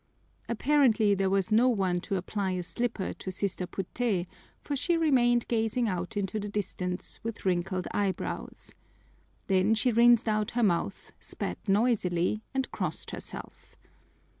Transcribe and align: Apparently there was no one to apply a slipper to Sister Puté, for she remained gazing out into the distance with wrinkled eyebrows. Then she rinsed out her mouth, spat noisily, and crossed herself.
Apparently 0.49 1.13
there 1.13 1.29
was 1.29 1.51
no 1.51 1.69
one 1.69 2.01
to 2.01 2.15
apply 2.15 2.53
a 2.53 2.63
slipper 2.63 3.13
to 3.13 3.31
Sister 3.31 3.67
Puté, 3.67 4.25
for 4.59 4.75
she 4.75 4.97
remained 4.97 5.47
gazing 5.47 5.87
out 5.87 6.17
into 6.17 6.39
the 6.39 6.49
distance 6.49 7.19
with 7.23 7.45
wrinkled 7.45 7.87
eyebrows. 7.91 8.73
Then 9.45 9.75
she 9.75 9.91
rinsed 9.91 10.27
out 10.27 10.49
her 10.57 10.63
mouth, 10.63 11.13
spat 11.19 11.59
noisily, 11.67 12.41
and 12.51 12.71
crossed 12.71 13.11
herself. 13.11 13.75